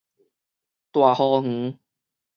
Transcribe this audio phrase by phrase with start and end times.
[0.91, 1.77] 大和園